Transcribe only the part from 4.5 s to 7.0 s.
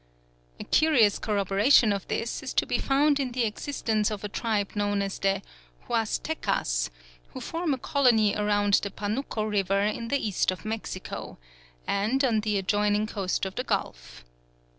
known as the Huastecas,